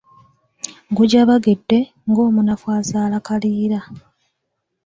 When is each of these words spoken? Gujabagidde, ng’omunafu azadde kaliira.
Gujabagidde, 0.95 1.79
ng’omunafu 2.09 2.67
azadde 2.79 3.19
kaliira. 3.27 3.79